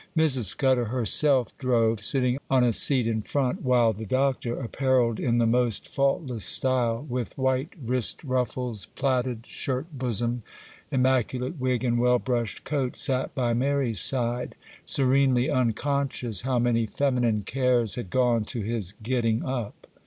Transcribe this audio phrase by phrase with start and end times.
[0.17, 0.45] Mrs.
[0.45, 5.87] Scudder herself drove, sitting on a seat in front,—while the Doctor, apparelled in the most
[5.87, 10.41] faultless style, with white wrist ruffles, plaited shirt bosom,
[10.89, 14.55] immaculate wig, and well brushed coat, sat by Mary's side,
[14.87, 19.85] serenely unconscious how many feminine cares had gone to his getting up.